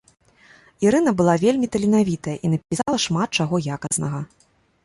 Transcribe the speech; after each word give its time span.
Ірына 0.85 1.13
была 1.19 1.35
вельмі 1.43 1.69
таленавітая 1.75 2.33
і 2.49 2.51
напісала 2.57 2.97
шмат 3.07 3.29
чаго 3.41 3.55
якаснага. 3.77 4.25